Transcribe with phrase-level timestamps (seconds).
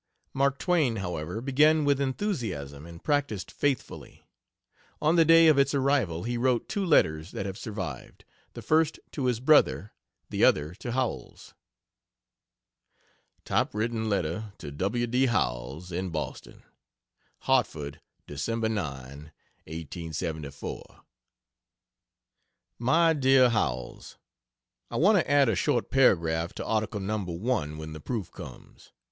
[0.33, 4.25] Mark Twain, however, began with enthusiasm and practised faithfully.
[4.99, 8.99] On the day of its arrival he wrote two letters that have survived, the first
[9.11, 9.91] to his brother,
[10.31, 11.53] the other to Howells.
[13.45, 15.05] Typewritten letter to W.
[15.05, 15.27] D.
[15.27, 16.63] Howells, in Boston:
[17.41, 18.57] HARTFORD, Dec.
[18.57, 21.01] 9, 1874.
[22.79, 24.17] MY DEAR HOWELLS,
[24.89, 27.19] I want to add a short paragraph to article No.
[27.19, 28.91] 1, when the proof comes.